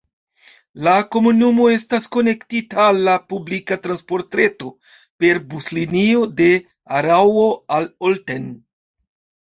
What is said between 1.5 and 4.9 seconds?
estas konektita al la publika transportreto